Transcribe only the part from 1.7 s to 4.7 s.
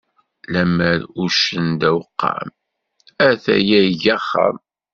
d aweqqam, a-t-aya iga axxam.